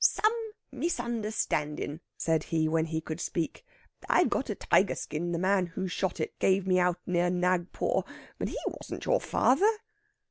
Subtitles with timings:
[0.03, 0.33] "Some
[0.71, 3.63] misunderstanding'," said he, when he could speak.
[4.09, 8.03] "I've got a tiger skin the man who shot it gave me out near Nagpore,
[8.39, 9.69] but he wasn't your father."